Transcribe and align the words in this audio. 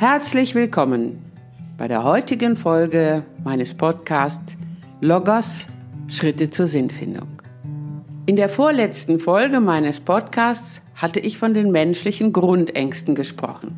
Herzlich 0.00 0.54
willkommen 0.54 1.22
bei 1.76 1.86
der 1.86 2.04
heutigen 2.04 2.56
Folge 2.56 3.22
meines 3.44 3.74
Podcasts 3.74 4.56
Logos 5.02 5.66
Schritte 6.08 6.48
zur 6.48 6.66
Sinnfindung. 6.66 7.28
In 8.24 8.36
der 8.36 8.48
vorletzten 8.48 9.20
Folge 9.20 9.60
meines 9.60 10.00
Podcasts 10.00 10.80
hatte 10.94 11.20
ich 11.20 11.36
von 11.36 11.52
den 11.52 11.70
menschlichen 11.70 12.32
Grundängsten 12.32 13.14
gesprochen, 13.14 13.76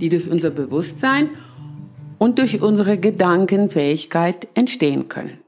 die 0.00 0.08
durch 0.08 0.30
unser 0.30 0.48
Bewusstsein 0.48 1.28
und 2.16 2.38
durch 2.38 2.62
unsere 2.62 2.96
Gedankenfähigkeit 2.96 4.48
entstehen 4.54 5.10
können. 5.10 5.42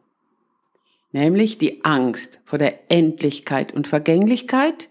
Nämlich 1.12 1.57
die 1.57 1.87
Angst 1.87 2.39
vor 2.45 2.59
der 2.59 2.90
Endlichkeit 2.90 3.73
und 3.73 3.89
Vergänglichkeit, 3.89 4.90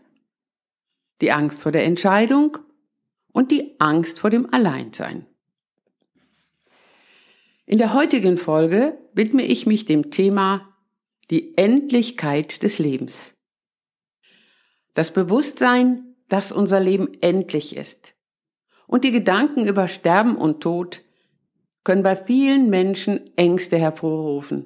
die 1.21 1.31
Angst 1.31 1.61
vor 1.61 1.71
der 1.71 1.83
Entscheidung 1.83 2.57
und 3.31 3.51
die 3.51 3.75
Angst 3.79 4.19
vor 4.19 4.29
dem 4.29 4.51
Alleinsein. 4.53 5.25
In 7.65 7.77
der 7.77 7.93
heutigen 7.93 8.37
Folge 8.37 8.97
widme 9.13 9.43
ich 9.43 9.65
mich 9.65 9.85
dem 9.85 10.09
Thema 10.11 10.73
die 11.29 11.55
Endlichkeit 11.57 12.63
des 12.63 12.79
Lebens. 12.79 13.35
Das 14.95 15.13
Bewusstsein, 15.13 16.15
dass 16.27 16.51
unser 16.51 16.79
Leben 16.79 17.09
endlich 17.21 17.75
ist 17.75 18.15
und 18.87 19.03
die 19.03 19.11
Gedanken 19.11 19.67
über 19.67 19.87
Sterben 19.87 20.35
und 20.35 20.61
Tod 20.61 21.03
können 21.83 22.03
bei 22.03 22.15
vielen 22.15 22.69
Menschen 22.69 23.21
Ängste 23.37 23.77
hervorrufen 23.77 24.65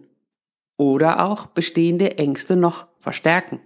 oder 0.77 1.25
auch 1.25 1.47
bestehende 1.47 2.17
Ängste 2.17 2.55
noch 2.55 2.87
verstärken. 2.99 3.59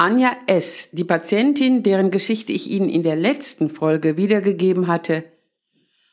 Anja 0.00 0.36
S., 0.46 0.90
die 0.92 1.02
Patientin, 1.02 1.82
deren 1.82 2.12
Geschichte 2.12 2.52
ich 2.52 2.70
Ihnen 2.70 2.88
in 2.88 3.02
der 3.02 3.16
letzten 3.16 3.68
Folge 3.68 4.16
wiedergegeben 4.16 4.86
hatte, 4.86 5.24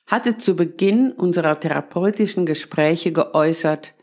hatte 0.08 0.40
zu 0.40 0.56
Beginn 0.56 1.12
unserer 1.12 1.60
therapeutischen 1.60 2.48
Gespräche 2.48 3.12
geäußert, 3.12 3.94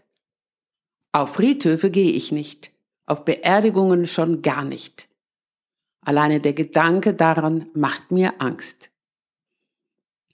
auf 1.10 1.34
Friedhöfe 1.34 1.90
gehe 1.90 2.12
ich 2.12 2.30
nicht, 2.30 2.70
auf 3.06 3.24
Beerdigungen 3.24 4.06
schon 4.06 4.40
gar 4.40 4.64
nicht. 4.64 5.08
Alleine 6.00 6.40
der 6.40 6.52
Gedanke 6.52 7.12
daran 7.12 7.66
macht 7.74 8.12
mir 8.12 8.40
Angst. 8.40 8.88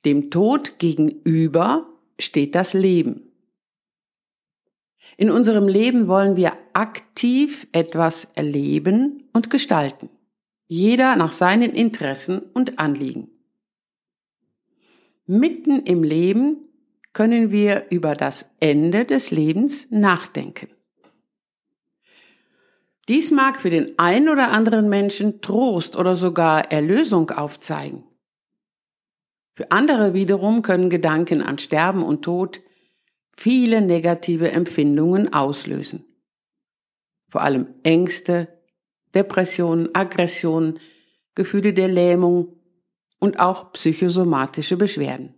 Dem 0.05 0.31
Tod 0.31 0.79
gegenüber 0.79 1.89
steht 2.21 2.55
das 2.55 2.75
Leben. 2.75 3.28
In 5.21 5.33
unserem 5.33 5.67
Leben 5.67 6.07
wollen 6.07 6.37
wir 6.37 6.53
aktiv 6.75 7.67
etwas 7.73 8.27
erleben 8.37 9.25
und 9.33 9.51
gestalten. 9.51 10.11
Jeder 10.69 11.17
nach 11.17 11.33
seinen 11.33 11.73
Interessen 11.73 12.39
und 12.55 12.79
Anliegen. 12.79 13.29
Mitten 15.27 15.81
im 15.81 16.05
Leben 16.05 16.69
können 17.13 17.51
wir 17.51 17.87
über 17.91 18.15
das 18.15 18.49
Ende 18.61 19.05
des 19.05 19.33
Lebens 19.33 19.89
nachdenken. 19.91 20.69
Dies 23.09 23.33
mag 23.33 23.61
für 23.61 23.71
den 23.71 23.99
einen 23.99 24.29
oder 24.29 24.53
anderen 24.53 24.89
Menschen 24.89 25.41
Trost 25.41 25.97
oder 25.97 26.15
sogar 26.15 26.71
Erlösung 26.71 27.33
aufzeigen. 27.33 28.05
Für 29.55 29.73
andere 29.73 30.15
wiederum 30.15 30.63
können 30.63 30.91
Gedanken 30.91 31.43
an 31.43 31.59
Sterben 31.59 32.05
und 32.05 32.23
Tod 32.23 32.61
viele 33.39 33.81
negative 33.81 34.51
Empfindungen 34.51 35.33
auslösen. 35.33 36.05
Vor 37.29 37.43
allem 37.43 37.69
Ängste, 37.85 38.49
Depressionen, 39.15 39.95
Aggressionen, 39.95 40.81
Gefühle 41.37 41.73
der 41.73 41.87
Lähmung 41.87 42.57
und 43.21 43.39
auch 43.39 43.73
psychosomatische 43.75 44.77
Beschwerden. 44.77 45.35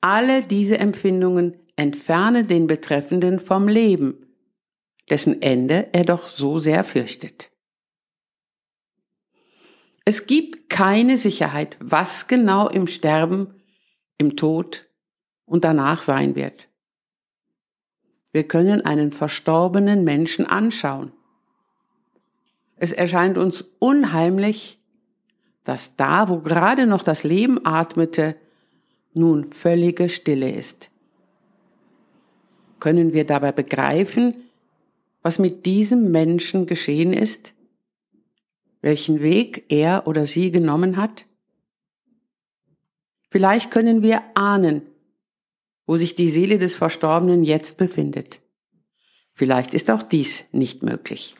Alle 0.00 0.44
diese 0.44 0.78
Empfindungen 0.78 1.56
entfernen 1.74 2.46
den 2.46 2.68
Betreffenden 2.68 3.40
vom 3.40 3.66
Leben, 3.66 4.32
dessen 5.10 5.42
Ende 5.42 5.88
er 5.92 6.04
doch 6.04 6.28
so 6.28 6.60
sehr 6.60 6.84
fürchtet. 6.84 7.50
Es 10.04 10.28
gibt 10.28 10.70
keine 10.70 11.16
Sicherheit, 11.16 11.76
was 11.80 12.28
genau 12.28 12.68
im 12.68 12.86
Sterben, 12.86 13.60
im 14.18 14.36
Tod 14.36 14.86
und 15.46 15.64
danach 15.64 16.02
sein 16.02 16.34
wird. 16.34 16.68
Wir 18.32 18.44
können 18.44 18.80
einen 18.84 19.12
verstorbenen 19.12 20.04
Menschen 20.04 20.46
anschauen. 20.46 21.12
Es 22.76 22.92
erscheint 22.92 23.38
uns 23.38 23.64
unheimlich, 23.78 24.80
dass 25.64 25.96
da, 25.96 26.28
wo 26.28 26.38
gerade 26.38 26.86
noch 26.86 27.04
das 27.04 27.22
Leben 27.22 27.64
atmete, 27.64 28.34
nun 29.14 29.52
völlige 29.52 30.08
Stille 30.08 30.50
ist. 30.50 30.90
Können 32.80 33.12
wir 33.12 33.24
dabei 33.24 33.52
begreifen, 33.52 34.34
was 35.22 35.38
mit 35.38 35.66
diesem 35.66 36.10
Menschen 36.10 36.66
geschehen 36.66 37.12
ist? 37.12 37.52
Welchen 38.80 39.22
Weg 39.22 39.66
er 39.68 40.08
oder 40.08 40.26
sie 40.26 40.50
genommen 40.50 40.96
hat? 40.96 41.26
Vielleicht 43.30 43.70
können 43.70 44.02
wir 44.02 44.22
ahnen, 44.34 44.82
wo 45.86 45.96
sich 45.96 46.14
die 46.14 46.28
Seele 46.28 46.58
des 46.58 46.74
Verstorbenen 46.74 47.44
jetzt 47.44 47.76
befindet. 47.76 48.40
Vielleicht 49.34 49.74
ist 49.74 49.90
auch 49.90 50.02
dies 50.02 50.44
nicht 50.52 50.82
möglich. 50.82 51.36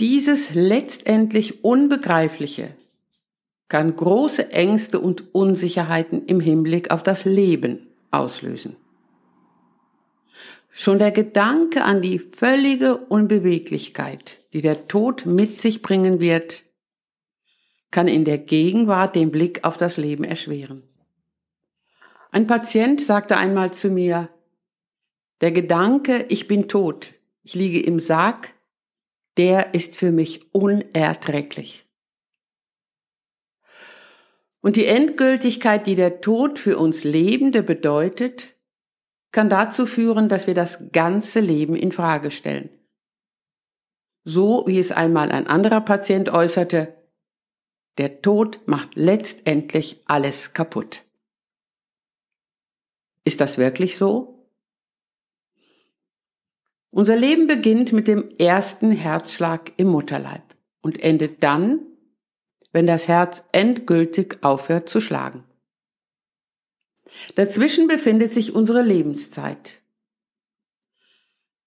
Dieses 0.00 0.54
letztendlich 0.54 1.64
Unbegreifliche 1.64 2.74
kann 3.68 3.94
große 3.94 4.50
Ängste 4.50 5.00
und 5.00 5.34
Unsicherheiten 5.34 6.26
im 6.26 6.40
Hinblick 6.40 6.90
auf 6.90 7.02
das 7.02 7.24
Leben 7.24 7.86
auslösen. 8.10 8.76
Schon 10.70 10.98
der 10.98 11.12
Gedanke 11.12 11.84
an 11.84 12.02
die 12.02 12.18
völlige 12.18 12.96
Unbeweglichkeit, 12.96 14.40
die 14.52 14.60
der 14.60 14.88
Tod 14.88 15.24
mit 15.24 15.60
sich 15.60 15.82
bringen 15.82 16.18
wird, 16.18 16.64
kann 17.92 18.08
in 18.08 18.24
der 18.24 18.38
Gegenwart 18.38 19.14
den 19.14 19.30
Blick 19.30 19.62
auf 19.62 19.76
das 19.76 19.96
Leben 19.96 20.24
erschweren. 20.24 20.82
Ein 22.34 22.48
Patient 22.48 23.00
sagte 23.00 23.36
einmal 23.36 23.72
zu 23.72 23.90
mir, 23.90 24.28
der 25.40 25.52
Gedanke, 25.52 26.26
ich 26.30 26.48
bin 26.48 26.66
tot, 26.66 27.14
ich 27.44 27.54
liege 27.54 27.80
im 27.80 28.00
Sarg, 28.00 28.52
der 29.36 29.72
ist 29.72 29.94
für 29.94 30.10
mich 30.10 30.52
unerträglich. 30.52 31.86
Und 34.60 34.74
die 34.74 34.86
Endgültigkeit, 34.86 35.86
die 35.86 35.94
der 35.94 36.22
Tod 36.22 36.58
für 36.58 36.76
uns 36.76 37.04
Lebende 37.04 37.62
bedeutet, 37.62 38.56
kann 39.30 39.48
dazu 39.48 39.86
führen, 39.86 40.28
dass 40.28 40.48
wir 40.48 40.54
das 40.54 40.90
ganze 40.90 41.38
Leben 41.38 41.76
in 41.76 41.92
Frage 41.92 42.32
stellen. 42.32 42.68
So 44.24 44.64
wie 44.66 44.80
es 44.80 44.90
einmal 44.90 45.30
ein 45.30 45.46
anderer 45.46 45.82
Patient 45.82 46.30
äußerte, 46.30 46.96
der 47.96 48.22
Tod 48.22 48.58
macht 48.66 48.96
letztendlich 48.96 50.02
alles 50.06 50.52
kaputt. 50.52 51.03
Ist 53.24 53.40
das 53.40 53.58
wirklich 53.58 53.96
so? 53.96 54.48
Unser 56.90 57.16
Leben 57.16 57.46
beginnt 57.46 57.92
mit 57.92 58.06
dem 58.06 58.30
ersten 58.38 58.92
Herzschlag 58.92 59.72
im 59.78 59.88
Mutterleib 59.88 60.42
und 60.80 61.02
endet 61.02 61.42
dann, 61.42 61.80
wenn 62.72 62.86
das 62.86 63.08
Herz 63.08 63.44
endgültig 63.52 64.38
aufhört 64.42 64.88
zu 64.88 65.00
schlagen. 65.00 65.44
Dazwischen 67.34 67.88
befindet 67.88 68.32
sich 68.32 68.54
unsere 68.54 68.82
Lebenszeit. 68.82 69.80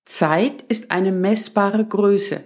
Zeit 0.06 0.62
ist 0.70 0.92
eine 0.92 1.12
messbare 1.12 1.86
Größe, 1.86 2.44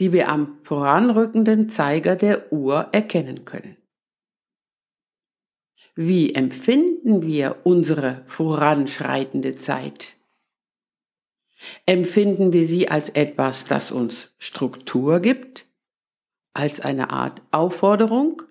die 0.00 0.12
wir 0.12 0.28
am 0.28 0.58
voranrückenden 0.62 1.68
Zeiger 1.68 2.16
der 2.16 2.52
Uhr 2.52 2.88
erkennen 2.92 3.44
können. 3.44 3.76
Wie 5.94 6.34
empfinden 6.34 7.22
wir 7.22 7.60
unsere 7.64 8.24
voranschreitende 8.26 9.56
Zeit? 9.56 10.16
Empfinden 11.86 12.52
wir 12.52 12.64
sie 12.64 12.88
als 12.88 13.10
etwas, 13.10 13.66
das 13.66 13.92
uns 13.92 14.30
Struktur 14.38 15.20
gibt, 15.20 15.66
als 16.54 16.80
eine 16.80 17.10
Art 17.10 17.42
Aufforderung? 17.50 18.42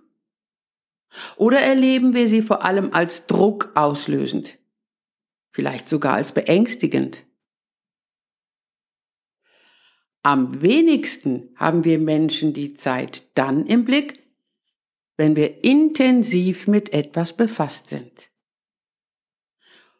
Oder 1.35 1.59
erleben 1.59 2.13
wir 2.13 2.29
sie 2.29 2.41
vor 2.41 2.63
allem 2.63 2.93
als 2.93 3.27
Druck 3.27 3.71
auslösend, 3.75 4.57
vielleicht 5.49 5.89
sogar 5.89 6.13
als 6.13 6.33
beängstigend? 6.33 7.23
Am 10.23 10.61
wenigsten 10.61 11.49
haben 11.55 11.83
wir 11.83 11.97
Menschen 11.97 12.53
die 12.53 12.75
Zeit 12.75 13.27
dann 13.33 13.65
im 13.65 13.83
Blick, 13.83 14.20
wenn 15.21 15.35
wir 15.35 15.63
intensiv 15.63 16.68
mit 16.68 16.94
etwas 16.94 17.33
befasst 17.33 17.91
sind. 17.91 18.31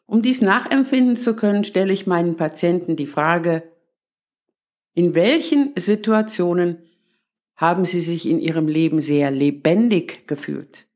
Um 0.04 0.20
dies 0.20 0.40
nachempfinden 0.40 1.16
zu 1.16 1.36
können, 1.36 1.62
stelle 1.62 1.92
ich 1.92 2.08
meinen 2.08 2.36
Patienten 2.36 2.96
die 2.96 3.06
Frage, 3.06 3.62
in 4.94 5.14
welchen 5.14 5.74
Situationen 5.76 6.78
haben 7.54 7.84
Sie 7.84 8.00
sich 8.00 8.28
in 8.28 8.40
Ihrem 8.40 8.66
Leben 8.66 9.00
sehr 9.00 9.30
lebendig 9.30 10.26
gefühlt? 10.26 10.88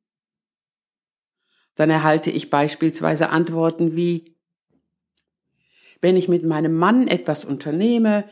Dann 1.77 1.91
erhalte 1.91 2.33
ich 2.33 2.51
beispielsweise 2.51 3.29
Antworten 3.29 3.95
wie, 3.95 4.35
wenn 6.01 6.17
ich 6.17 6.27
mit 6.27 6.43
meinem 6.43 6.75
Mann 6.75 7.07
etwas 7.07 7.45
unternehme, 7.45 8.29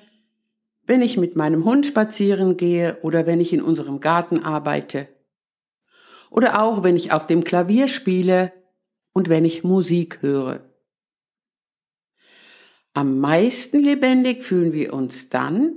wenn 0.89 1.03
ich 1.03 1.17
mit 1.19 1.37
meinem 1.37 1.65
Hund 1.65 1.87
spazieren 1.87 2.57
gehe 2.57 2.99
oder 3.03 3.27
wenn 3.27 3.41
ich 3.41 3.53
in 3.53 3.63
unserem 3.63 4.01
Garten 4.01 4.41
arbeite. 4.41 5.14
Oder 6.35 6.61
auch 6.61 6.83
wenn 6.83 6.97
ich 6.97 7.13
auf 7.13 7.29
dem 7.29 7.45
Klavier 7.45 7.87
spiele 7.87 8.53
und 9.13 9.29
wenn 9.29 9.45
ich 9.45 9.63
Musik 9.63 10.21
höre. 10.21 10.69
Am 12.93 13.21
meisten 13.21 13.79
lebendig 13.79 14.43
fühlen 14.43 14.73
wir 14.73 14.95
uns 14.95 15.29
dann, 15.29 15.77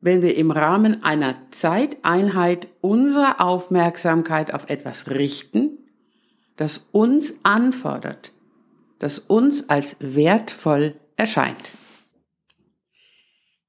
wenn 0.00 0.20
wir 0.20 0.36
im 0.36 0.50
Rahmen 0.50 1.02
einer 1.02 1.50
Zeiteinheit 1.50 2.68
unsere 2.82 3.40
Aufmerksamkeit 3.40 4.52
auf 4.52 4.68
etwas 4.68 5.08
richten, 5.08 5.78
das 6.56 6.84
uns 6.92 7.34
anfordert, 7.42 8.32
das 8.98 9.18
uns 9.18 9.70
als 9.70 9.96
wertvoll 9.98 10.96
erscheint. 11.16 11.70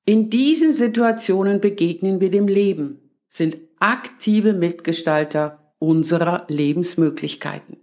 In 0.04 0.30
diesen 0.30 0.74
Situationen 0.74 1.62
begegnen 1.62 2.19
wir 2.19 2.31
dem 2.31 2.50
Leben, 2.50 3.00
sind 3.30 3.73
aktive 3.83 4.53
Mitgestalter 4.53 5.75
unserer 5.77 6.45
Lebensmöglichkeiten. 6.47 7.75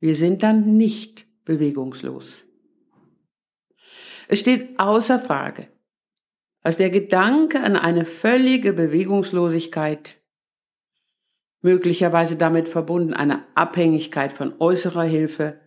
Wir 0.00 0.14
sind 0.14 0.42
dann 0.42 0.78
nicht 0.78 1.26
bewegungslos. 1.44 2.46
Es 4.28 4.40
steht 4.40 4.80
außer 4.80 5.18
Frage, 5.18 5.68
dass 6.62 6.78
der 6.78 6.88
Gedanke 6.88 7.60
an 7.60 7.76
eine 7.76 8.06
völlige 8.06 8.72
Bewegungslosigkeit, 8.72 10.22
möglicherweise 11.60 12.36
damit 12.36 12.68
verbunden 12.68 13.12
eine 13.12 13.44
Abhängigkeit 13.54 14.32
von 14.32 14.54
äußerer 14.58 15.04
Hilfe, 15.04 15.60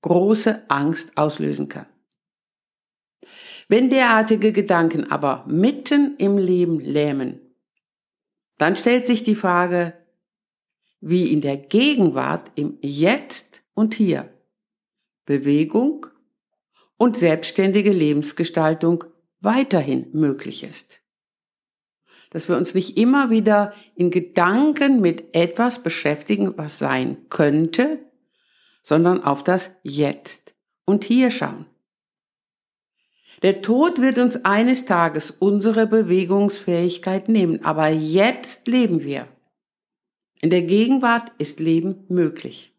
große 0.00 0.70
Angst 0.70 1.18
auslösen 1.18 1.68
kann. 1.68 1.86
Wenn 3.68 3.90
derartige 3.90 4.52
Gedanken 4.52 5.10
aber 5.10 5.44
mitten 5.46 6.16
im 6.16 6.38
Leben 6.38 6.80
lähmen, 6.80 7.43
dann 8.58 8.76
stellt 8.76 9.06
sich 9.06 9.22
die 9.22 9.34
Frage, 9.34 9.94
wie 11.00 11.32
in 11.32 11.40
der 11.40 11.56
Gegenwart, 11.56 12.50
im 12.54 12.78
Jetzt 12.80 13.62
und 13.74 13.94
Hier 13.94 14.30
Bewegung 15.26 16.06
und 16.96 17.16
selbstständige 17.16 17.92
Lebensgestaltung 17.92 19.04
weiterhin 19.40 20.08
möglich 20.12 20.62
ist. 20.62 21.00
Dass 22.30 22.48
wir 22.48 22.56
uns 22.56 22.74
nicht 22.74 22.96
immer 22.96 23.30
wieder 23.30 23.74
in 23.94 24.10
Gedanken 24.10 25.00
mit 25.00 25.34
etwas 25.34 25.82
beschäftigen, 25.82 26.56
was 26.56 26.78
sein 26.78 27.28
könnte, 27.28 28.00
sondern 28.82 29.22
auf 29.22 29.44
das 29.44 29.70
Jetzt 29.82 30.54
und 30.84 31.04
Hier 31.04 31.30
schauen. 31.30 31.66
Der 33.44 33.60
Tod 33.60 34.00
wird 34.00 34.16
uns 34.16 34.46
eines 34.46 34.86
Tages 34.86 35.30
unsere 35.30 35.86
Bewegungsfähigkeit 35.86 37.28
nehmen, 37.28 37.62
aber 37.62 37.88
jetzt 37.90 38.66
leben 38.66 39.04
wir. 39.04 39.28
In 40.40 40.48
der 40.48 40.62
Gegenwart 40.62 41.30
ist 41.36 41.60
Leben 41.60 42.06
möglich. 42.08 42.72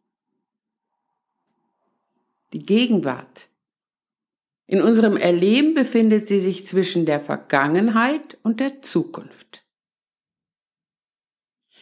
Die 2.52 2.66
Gegenwart. 2.66 3.48
In 4.66 4.82
unserem 4.82 5.18
Erleben 5.18 5.76
befindet 5.76 6.28
sie 6.28 6.42
sich 6.42 6.66
zwischen 6.66 7.06
der 7.06 7.20
Vergangenheit 7.22 8.40
und 8.42 8.60
der 8.60 8.82
Zukunft. 8.82 9.64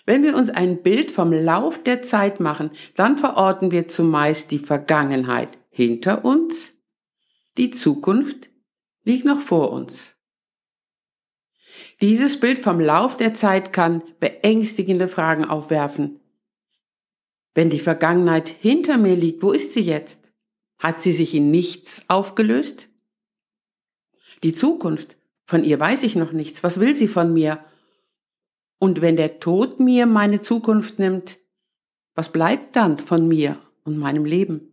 Wenn 0.06 0.24
wir 0.24 0.36
uns 0.36 0.50
ein 0.50 0.84
Bild 0.84 1.10
vom 1.10 1.32
Lauf 1.32 1.82
der 1.82 2.04
Zeit 2.04 2.42
machen, 2.42 2.70
dann 2.98 3.18
verorten 3.18 3.72
wir 3.72 3.88
zumeist 3.88 4.52
die 4.52 4.60
Vergangenheit 4.60 5.58
hinter 5.70 6.26
uns, 6.26 6.74
die 7.56 7.72
Zukunft 7.72 8.50
liegt 9.04 9.26
noch 9.26 9.42
vor 9.42 9.72
uns. 9.72 10.16
Dieses 12.02 12.40
Bild 12.40 12.60
vom 12.60 12.80
Lauf 12.80 13.18
der 13.18 13.34
Zeit 13.34 13.72
kann 13.74 14.04
beängstigende 14.20 15.08
Fragen 15.08 15.46
aufwerfen. 15.46 16.20
Wenn 17.54 17.70
die 17.70 17.80
Vergangenheit 17.80 18.50
hinter 18.50 18.98
mir 18.98 19.16
liegt, 19.16 19.44
wo 19.44 19.52
ist 19.52 19.74
sie 19.74 19.82
jetzt? 19.82 20.20
Hat 20.80 21.02
sie 21.02 21.14
sich 21.14 21.34
in 21.34 21.52
nichts 21.52 22.04
aufgelöst? 22.10 22.90
Die 24.44 24.54
Zukunft, 24.54 25.16
von 25.46 25.64
ihr 25.64 25.80
weiß 25.80 26.04
ich 26.04 26.16
noch 26.16 26.32
nichts. 26.32 26.64
Was 26.64 26.80
will 26.80 26.96
sie 26.96 27.08
von 27.08 27.32
mir? 27.32 27.64
Und 28.80 29.00
wenn 29.02 29.16
der 29.16 29.40
Tod 29.40 29.80
mir 29.80 30.06
meine 30.06 30.42
Zukunft 30.42 31.00
nimmt, 31.00 31.38
was 32.16 32.32
bleibt 32.32 32.76
dann 32.76 32.98
von 32.98 33.28
mir 33.28 33.58
und 33.86 33.98
meinem 33.98 34.26
Leben? 34.26 34.73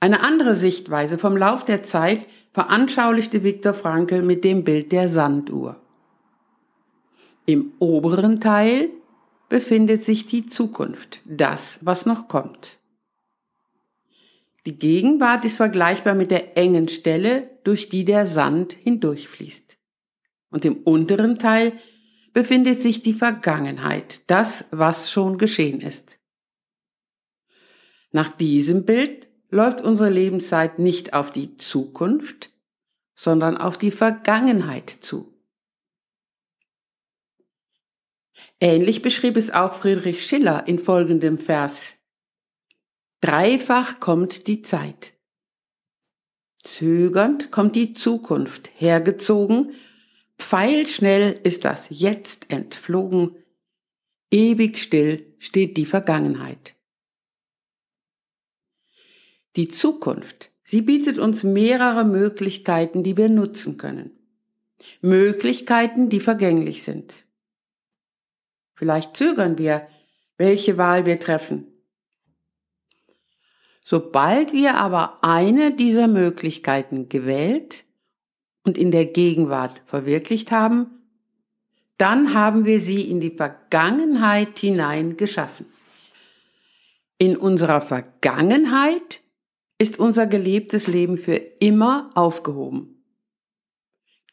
Eine 0.00 0.20
andere 0.20 0.54
Sichtweise 0.54 1.18
vom 1.18 1.36
Lauf 1.36 1.64
der 1.64 1.82
Zeit 1.82 2.26
veranschaulichte 2.52 3.42
Viktor 3.42 3.74
Frankl 3.74 4.22
mit 4.22 4.44
dem 4.44 4.64
Bild 4.64 4.92
der 4.92 5.08
Sanduhr. 5.08 5.80
Im 7.46 7.72
oberen 7.78 8.40
Teil 8.40 8.90
befindet 9.48 10.04
sich 10.04 10.26
die 10.26 10.46
Zukunft, 10.46 11.20
das, 11.24 11.78
was 11.82 12.06
noch 12.06 12.28
kommt. 12.28 12.78
Die 14.66 14.78
Gegenwart 14.78 15.44
ist 15.44 15.56
vergleichbar 15.56 16.14
mit 16.14 16.32
der 16.32 16.56
engen 16.56 16.88
Stelle, 16.88 17.50
durch 17.62 17.88
die 17.88 18.04
der 18.04 18.26
Sand 18.26 18.72
hindurchfließt 18.72 19.76
und 20.50 20.64
im 20.64 20.78
unteren 20.78 21.38
Teil 21.38 21.72
befindet 22.32 22.82
sich 22.82 23.02
die 23.02 23.14
Vergangenheit, 23.14 24.22
das, 24.26 24.68
was 24.70 25.10
schon 25.10 25.38
geschehen 25.38 25.80
ist. 25.80 26.18
Nach 28.12 28.30
diesem 28.30 28.84
Bild 28.84 29.25
läuft 29.50 29.80
unsere 29.80 30.10
Lebenszeit 30.10 30.78
nicht 30.78 31.14
auf 31.14 31.30
die 31.30 31.56
Zukunft, 31.56 32.50
sondern 33.14 33.56
auf 33.56 33.78
die 33.78 33.90
Vergangenheit 33.90 34.90
zu. 34.90 35.32
Ähnlich 38.60 39.02
beschrieb 39.02 39.36
es 39.36 39.50
auch 39.50 39.74
Friedrich 39.74 40.24
Schiller 40.24 40.66
in 40.66 40.78
folgendem 40.78 41.38
Vers. 41.38 41.94
Dreifach 43.20 44.00
kommt 44.00 44.46
die 44.46 44.62
Zeit. 44.62 45.12
Zögernd 46.62 47.50
kommt 47.50 47.76
die 47.76 47.94
Zukunft, 47.94 48.70
hergezogen 48.76 49.72
Pfeilschnell 50.38 51.40
ist 51.42 51.64
das 51.64 51.86
Jetzt 51.90 52.50
entflogen, 52.50 53.36
ewig 54.30 54.78
still 54.78 55.34
steht 55.38 55.76
die 55.76 55.86
Vergangenheit. 55.86 56.75
Die 59.56 59.68
Zukunft, 59.68 60.50
sie 60.64 60.82
bietet 60.82 61.18
uns 61.18 61.42
mehrere 61.42 62.04
Möglichkeiten, 62.04 63.02
die 63.02 63.16
wir 63.16 63.28
nutzen 63.28 63.76
können. 63.76 64.10
Möglichkeiten, 65.00 66.08
die 66.08 66.20
vergänglich 66.20 66.82
sind. 66.82 67.12
Vielleicht 68.74 69.16
zögern 69.16 69.58
wir, 69.58 69.88
welche 70.36 70.76
Wahl 70.76 71.06
wir 71.06 71.18
treffen. 71.18 71.66
Sobald 73.84 74.52
wir 74.52 74.74
aber 74.74 75.24
eine 75.24 75.74
dieser 75.74 76.08
Möglichkeiten 76.08 77.08
gewählt, 77.08 77.86
und 78.66 78.76
in 78.76 78.90
der 78.90 79.06
Gegenwart 79.06 79.80
verwirklicht 79.86 80.50
haben, 80.50 80.88
dann 81.98 82.34
haben 82.34 82.64
wir 82.66 82.80
sie 82.80 83.08
in 83.08 83.20
die 83.20 83.30
Vergangenheit 83.30 84.58
hinein 84.58 85.16
geschaffen. 85.16 85.66
In 87.16 87.36
unserer 87.36 87.80
Vergangenheit 87.80 89.20
ist 89.78 89.98
unser 89.98 90.26
gelebtes 90.26 90.86
Leben 90.86 91.18
für 91.18 91.36
immer 91.36 92.10
aufgehoben. 92.14 93.04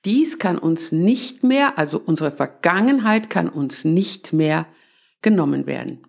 Dies 0.05 0.37
kann 0.39 0.57
uns 0.57 0.91
nicht 0.91 1.43
mehr, 1.43 1.77
also 1.77 1.99
unsere 1.99 2.31
Vergangenheit 2.31 3.29
kann 3.29 3.49
uns 3.49 3.85
nicht 3.85 4.33
mehr 4.33 4.67
genommen 5.21 5.65
werden. 5.65 6.05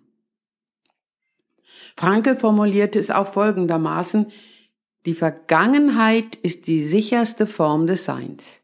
Franke 1.97 2.35
formulierte 2.35 2.99
es 2.99 3.09
auch 3.09 3.31
folgendermaßen, 3.31 4.31
die 5.05 5.13
Vergangenheit 5.13 6.35
ist 6.35 6.67
die 6.67 6.83
sicherste 6.83 7.47
Form 7.47 7.87
des 7.87 8.05
Seins. 8.05 8.61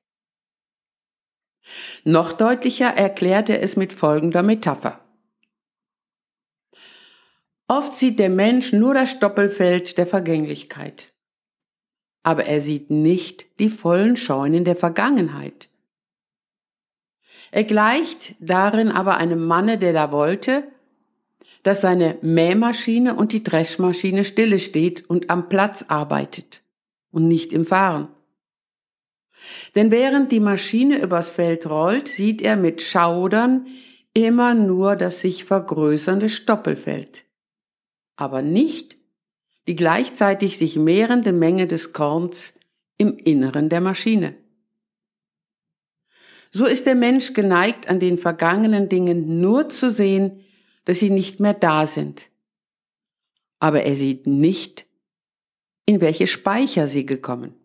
Noch 2.03 2.33
deutlicher 2.33 2.87
erklärt 2.87 3.49
er 3.49 3.61
es 3.61 3.77
mit 3.77 3.93
folgender 3.93 4.43
Metapher. 4.43 5.00
Oft 7.71 7.95
sieht 7.95 8.19
der 8.19 8.29
Mensch 8.29 8.73
nur 8.73 8.93
das 8.93 9.11
Stoppelfeld 9.11 9.97
der 9.97 10.05
Vergänglichkeit, 10.05 11.13
aber 12.21 12.43
er 12.43 12.59
sieht 12.59 12.89
nicht 12.89 13.45
die 13.61 13.69
vollen 13.69 14.17
Scheunen 14.17 14.65
der 14.65 14.75
Vergangenheit. 14.75 15.69
Er 17.49 17.63
gleicht 17.63 18.35
darin 18.41 18.89
aber 18.89 19.15
einem 19.15 19.45
Manne, 19.45 19.77
der 19.77 19.93
da 19.93 20.11
wollte, 20.11 20.63
dass 21.63 21.79
seine 21.79 22.17
Mähmaschine 22.21 23.15
und 23.15 23.31
die 23.31 23.41
Dreschmaschine 23.41 24.25
stille 24.25 24.59
steht 24.59 25.09
und 25.09 25.29
am 25.29 25.47
Platz 25.47 25.85
arbeitet 25.87 26.63
und 27.09 27.29
nicht 27.29 27.53
im 27.53 27.65
Fahren. 27.65 28.09
Denn 29.75 29.91
während 29.91 30.33
die 30.33 30.41
Maschine 30.41 31.01
übers 31.01 31.29
Feld 31.29 31.65
rollt, 31.69 32.09
sieht 32.09 32.41
er 32.41 32.57
mit 32.57 32.81
Schaudern 32.81 33.65
immer 34.13 34.55
nur 34.55 34.97
das 34.97 35.21
sich 35.21 35.45
vergrößernde 35.45 36.27
Stoppelfeld, 36.27 37.23
aber 38.21 38.43
nicht 38.43 38.97
die 39.65 39.75
gleichzeitig 39.75 40.59
sich 40.59 40.75
mehrende 40.75 41.33
Menge 41.33 41.65
des 41.65 41.91
Korns 41.91 42.53
im 42.99 43.17
Inneren 43.17 43.67
der 43.67 43.81
Maschine. 43.81 44.35
So 46.51 46.67
ist 46.67 46.85
der 46.85 46.93
Mensch 46.93 47.33
geneigt, 47.33 47.89
an 47.89 47.99
den 47.99 48.19
vergangenen 48.19 48.89
Dingen 48.89 49.41
nur 49.41 49.69
zu 49.69 49.89
sehen, 49.91 50.45
dass 50.85 50.99
sie 50.99 51.09
nicht 51.09 51.39
mehr 51.39 51.55
da 51.55 51.87
sind. 51.87 52.27
Aber 53.57 53.81
er 53.85 53.95
sieht 53.95 54.27
nicht, 54.27 54.85
in 55.87 55.99
welche 55.99 56.27
Speicher 56.27 56.87
sie 56.87 57.07
gekommen. 57.07 57.55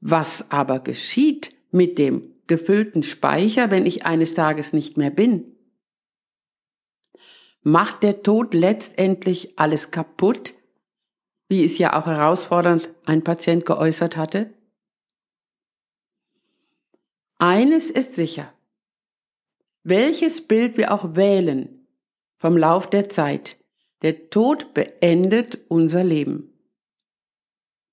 Was 0.00 0.50
aber 0.50 0.80
geschieht 0.80 1.54
mit 1.70 1.98
dem 1.98 2.34
gefüllten 2.48 3.04
Speicher, 3.04 3.70
wenn 3.70 3.86
ich 3.86 4.04
eines 4.06 4.34
Tages 4.34 4.72
nicht 4.72 4.96
mehr 4.96 5.10
bin? 5.10 5.55
Macht 7.68 8.04
der 8.04 8.22
Tod 8.22 8.54
letztendlich 8.54 9.58
alles 9.58 9.90
kaputt, 9.90 10.54
wie 11.48 11.64
es 11.64 11.78
ja 11.78 11.98
auch 12.00 12.06
herausfordernd 12.06 12.94
ein 13.06 13.24
Patient 13.24 13.66
geäußert 13.66 14.16
hatte? 14.16 14.54
Eines 17.38 17.90
ist 17.90 18.14
sicher. 18.14 18.52
Welches 19.82 20.46
Bild 20.46 20.76
wir 20.76 20.94
auch 20.94 21.16
wählen 21.16 21.88
vom 22.36 22.56
Lauf 22.56 22.88
der 22.88 23.10
Zeit, 23.10 23.56
der 24.02 24.30
Tod 24.30 24.72
beendet 24.72 25.58
unser 25.66 26.04
Leben. 26.04 26.52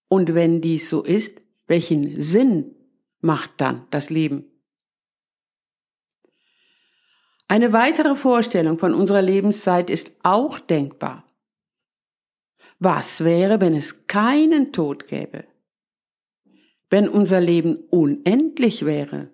Und 0.07 0.35
wenn 0.35 0.61
dies 0.61 0.87
so 0.87 1.01
ist, 1.01 1.41
welchen 1.65 2.21
Sinn 2.21 2.75
macht 3.21 3.53
dann 3.57 3.87
das 3.89 4.11
Leben? 4.11 4.52
Eine 7.53 7.71
weitere 7.71 8.15
Vorstellung 8.15 8.79
von 8.79 8.95
unserer 8.95 9.21
Lebenszeit 9.21 9.91
ist 9.91 10.11
auch 10.23 10.57
denkbar. 10.59 11.23
Was 12.79 13.23
wäre, 13.23 13.61
wenn 13.61 13.75
es 13.75 14.07
keinen 14.07 14.73
Tod 14.73 15.05
gäbe? 15.05 15.45
Wenn 16.89 17.07
unser 17.07 17.39
Leben 17.39 17.75
unendlich 17.91 18.85
wäre? 18.85 19.29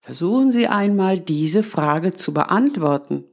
Versuchen 0.00 0.52
Sie 0.52 0.68
einmal 0.68 1.18
diese 1.18 1.64
Frage 1.64 2.14
zu 2.14 2.32
beantworten. 2.32 3.24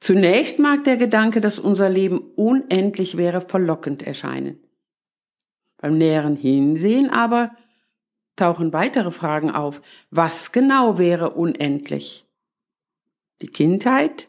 Zunächst 0.00 0.58
mag 0.58 0.84
der 0.84 0.98
Gedanke, 0.98 1.40
dass 1.40 1.58
unser 1.58 1.88
Leben 1.88 2.18
unendlich 2.36 3.16
wäre, 3.16 3.40
verlockend 3.40 4.02
erscheinen. 4.02 4.62
Beim 5.78 5.96
näheren 5.96 6.36
Hinsehen 6.36 7.08
aber 7.08 7.56
tauchen 8.36 8.72
weitere 8.72 9.10
Fragen 9.10 9.50
auf. 9.50 9.80
Was 10.10 10.52
genau 10.52 10.98
wäre 10.98 11.30
unendlich? 11.30 12.24
Die 13.42 13.48
Kindheit? 13.48 14.28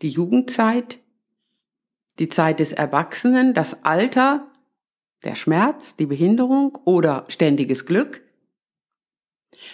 Die 0.00 0.08
Jugendzeit? 0.08 0.98
Die 2.18 2.28
Zeit 2.28 2.60
des 2.60 2.72
Erwachsenen? 2.72 3.54
Das 3.54 3.84
Alter? 3.84 4.46
Der 5.24 5.34
Schmerz? 5.34 5.96
Die 5.96 6.06
Behinderung? 6.06 6.78
Oder 6.84 7.24
ständiges 7.28 7.86
Glück? 7.86 8.22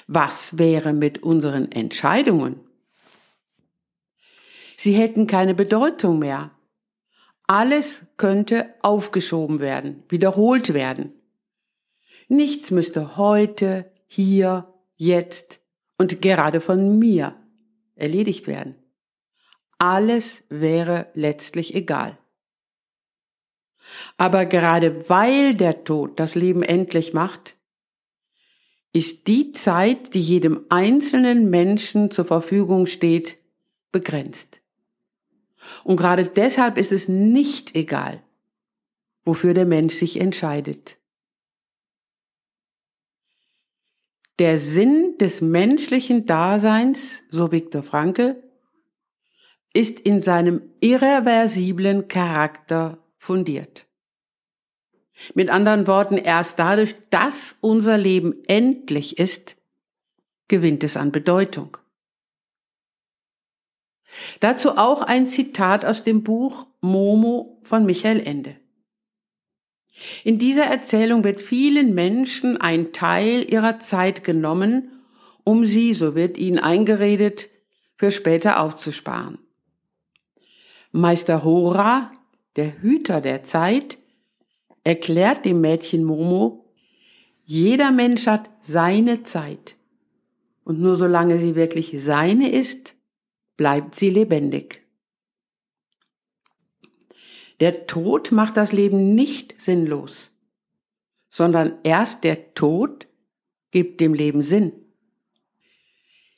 Was 0.07 0.59
wäre 0.59 0.93
mit 0.93 1.23
unseren 1.23 1.73
Entscheidungen? 1.73 2.61
Sie 4.77 4.93
hätten 4.93 5.27
keine 5.27 5.55
Bedeutung 5.55 6.19
mehr. 6.19 6.51
Alles 7.47 8.05
könnte 8.17 8.75
aufgeschoben 8.83 9.59
werden, 9.59 10.05
wiederholt 10.09 10.75
werden. 10.75 11.18
Nichts 12.29 12.71
müsste 12.71 13.17
heute, 13.17 13.91
hier, 14.07 14.73
jetzt 14.97 15.61
und 15.97 16.21
gerade 16.23 16.61
von 16.61 16.99
mir 16.99 17.35
erledigt 17.97 18.47
werden. 18.47 18.77
Alles 19.79 20.45
wäre 20.49 21.07
letztlich 21.15 21.75
egal. 21.75 22.19
Aber 24.17 24.45
gerade 24.45 25.09
weil 25.09 25.55
der 25.55 25.85
Tod 25.85 26.21
das 26.21 26.35
Leben 26.35 26.63
endlich 26.63 27.13
macht, 27.15 27.57
ist 28.93 29.27
die 29.27 29.53
Zeit, 29.53 30.15
die 30.15 30.21
jedem 30.21 30.67
einzelnen 30.69 31.51
Menschen 31.51 32.11
zur 32.11 32.25
Verfügung 32.25 32.87
steht, 32.87 33.39
begrenzt. 33.93 34.61
Und 35.85 35.97
gerade 35.97 36.27
deshalb 36.27 36.79
ist 36.79 36.93
es 36.93 37.09
nicht 37.09 37.77
egal, 37.77 38.23
wofür 39.25 39.55
der 39.55 39.67
Mensch 39.67 39.95
sich 39.95 40.21
entscheidet. 40.21 40.99
Der 44.39 44.59
Sinn 44.59 45.17
des 45.19 45.41
menschlichen 45.41 46.27
Daseins, 46.27 47.23
so 47.29 47.51
Viktor 47.51 47.83
Frankl, 47.83 48.43
ist 49.73 49.99
in 49.99 50.21
seinem 50.21 50.63
irreversiblen 50.81 52.09
Charakter 52.09 52.99
fundiert. 53.19 53.87
Mit 55.35 55.51
anderen 55.51 55.89
Worten, 55.89 56.17
erst 56.17 56.59
dadurch, 56.59 56.95
dass 57.11 57.59
unser 57.61 57.99
Leben 57.99 58.45
endlich 58.47 59.19
ist, 59.19 59.57
gewinnt 60.47 60.85
es 60.85 60.97
an 60.97 61.11
Bedeutung. 61.11 61.77
Dazu 64.41 64.77
auch 64.77 65.03
ein 65.03 65.27
Zitat 65.27 65.85
aus 65.85 66.05
dem 66.05 66.23
Buch 66.23 66.67
Momo 66.81 67.61
von 67.65 67.85
Michael 67.85 68.21
Ende. 68.21 68.57
In 70.25 70.39
dieser 70.39 70.65
Erzählung 70.65 71.25
wird 71.25 71.41
vielen 71.41 71.95
Menschen 71.95 72.57
ein 72.57 72.93
Teil 72.93 73.45
ihrer 73.51 73.81
Zeit 73.81 74.25
genommen, 74.25 74.93
um 75.45 75.65
sie, 75.65 75.95
so 75.95 76.15
wird 76.15 76.37
ihnen 76.39 76.59
eingeredet, 76.59 77.49
für 77.97 78.13
später 78.13 78.61
aufzusparen. 78.61 79.39
Meister 80.93 81.45
Hora, 81.45 82.13
der 82.57 82.81
Hüter 82.81 83.21
der 83.21 83.45
Zeit, 83.45 83.99
erklärt 84.85 85.45
dem 85.45 85.61
Mädchen 85.61 86.05
Momo, 86.05 86.65
jeder 87.45 87.93
Mensch 87.93 88.27
hat 88.27 88.51
seine 88.61 89.23
Zeit. 89.23 89.77
Und 90.65 90.81
nur 90.81 90.97
solange 90.97 91.39
sie 91.39 91.55
wirklich 91.55 91.95
seine 91.99 92.51
ist, 92.51 92.95
bleibt 93.57 93.95
sie 93.95 94.11
lebendig. 94.11 94.83
Der 97.61 97.87
Tod 97.87 98.31
macht 98.33 98.57
das 98.57 98.73
Leben 98.73 99.15
nicht 99.15 99.61
sinnlos, 99.61 100.31
sondern 101.31 101.79
erst 101.83 102.25
der 102.25 102.55
Tod 102.55 103.07
gibt 103.71 104.01
dem 104.01 104.15
Leben 104.15 104.43
Sinn. 104.43 104.73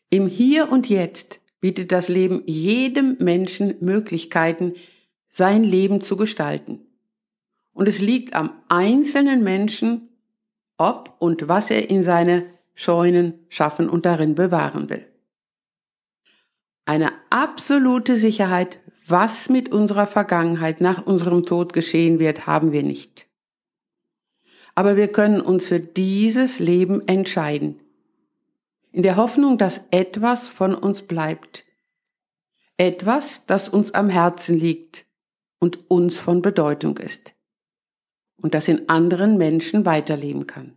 Im 0.08 0.26
Hier 0.26 0.72
und 0.72 0.88
Jetzt 0.88 1.40
bietet 1.60 1.92
das 1.92 2.08
Leben 2.08 2.42
jedem 2.46 3.16
Menschen 3.20 3.76
Möglichkeiten, 3.80 4.74
sein 5.28 5.62
Leben 5.62 6.00
zu 6.00 6.16
gestalten. 6.16 6.80
Und 7.72 7.86
es 7.86 8.00
liegt 8.00 8.34
am 8.34 8.52
einzelnen 8.68 9.44
Menschen, 9.44 10.08
ob 10.76 11.14
und 11.18 11.46
was 11.46 11.70
er 11.70 11.90
in 11.90 12.02
seine 12.02 12.46
Scheunen 12.74 13.34
schaffen 13.48 13.88
und 13.88 14.06
darin 14.06 14.34
bewahren 14.34 14.88
will. 14.88 15.06
Eine 16.86 17.12
absolute 17.28 18.16
Sicherheit 18.16 18.79
was 19.10 19.48
mit 19.48 19.70
unserer 19.70 20.06
Vergangenheit 20.06 20.80
nach 20.80 21.06
unserem 21.06 21.44
Tod 21.44 21.72
geschehen 21.72 22.18
wird, 22.18 22.46
haben 22.46 22.72
wir 22.72 22.82
nicht. 22.82 23.26
Aber 24.74 24.96
wir 24.96 25.08
können 25.08 25.40
uns 25.40 25.66
für 25.66 25.80
dieses 25.80 26.58
Leben 26.58 27.06
entscheiden, 27.06 27.80
in 28.92 29.02
der 29.02 29.16
Hoffnung, 29.16 29.58
dass 29.58 29.86
etwas 29.90 30.48
von 30.48 30.74
uns 30.74 31.02
bleibt, 31.02 31.64
etwas, 32.76 33.46
das 33.46 33.68
uns 33.68 33.92
am 33.92 34.08
Herzen 34.08 34.58
liegt 34.58 35.04
und 35.58 35.90
uns 35.90 36.18
von 36.18 36.42
Bedeutung 36.42 36.98
ist 36.98 37.34
und 38.40 38.54
das 38.54 38.68
in 38.68 38.88
anderen 38.88 39.36
Menschen 39.36 39.84
weiterleben 39.84 40.46
kann. 40.46 40.76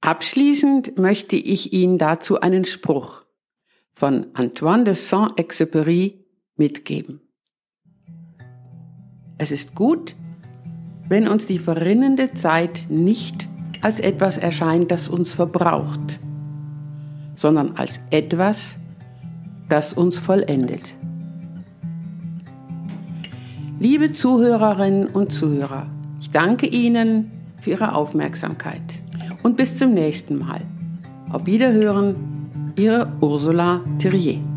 Abschließend 0.00 0.98
möchte 0.98 1.36
ich 1.36 1.72
Ihnen 1.72 1.96
dazu 1.96 2.40
einen 2.40 2.64
Spruch 2.64 3.22
von 3.94 4.26
Antoine 4.34 4.84
de 4.84 4.94
Saint-Exupéry 4.94 6.23
mitgeben. 6.56 7.20
Es 9.38 9.50
ist 9.50 9.74
gut, 9.74 10.14
wenn 11.08 11.28
uns 11.28 11.46
die 11.46 11.58
verrinnende 11.58 12.32
Zeit 12.34 12.86
nicht 12.88 13.48
als 13.80 14.00
etwas 14.00 14.38
erscheint, 14.38 14.90
das 14.90 15.08
uns 15.08 15.34
verbraucht, 15.34 16.20
sondern 17.36 17.76
als 17.76 18.00
etwas, 18.10 18.76
das 19.68 19.92
uns 19.92 20.18
vollendet. 20.18 20.94
Liebe 23.78 24.12
Zuhörerinnen 24.12 25.08
und 25.08 25.32
Zuhörer, 25.32 25.86
ich 26.20 26.30
danke 26.30 26.66
Ihnen 26.66 27.30
für 27.60 27.70
Ihre 27.70 27.94
Aufmerksamkeit 27.94 28.80
und 29.42 29.56
bis 29.56 29.76
zum 29.76 29.92
nächsten 29.92 30.38
Mal. 30.38 30.62
Auf 31.30 31.44
Wiederhören, 31.44 32.72
Ihre 32.76 33.12
Ursula 33.20 33.82
Thierrier. 33.98 34.53